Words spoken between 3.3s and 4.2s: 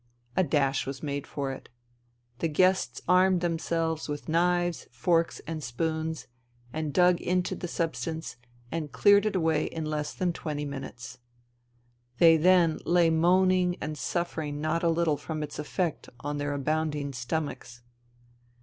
themselves